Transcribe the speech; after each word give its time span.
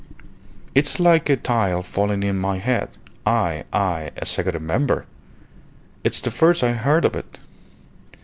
"It's 0.73 0.99
like 0.99 1.29
a 1.29 1.35
tile 1.35 1.83
falling 1.83 2.27
on 2.27 2.39
my 2.39 2.57
head. 2.57 2.97
I 3.23 3.65
I 3.71 4.09
executive 4.15 4.63
member! 4.63 5.05
It's 6.03 6.21
the 6.21 6.31
first 6.31 6.63
I 6.63 6.73
hear 6.73 6.97
of 6.97 7.15
it! 7.15 7.37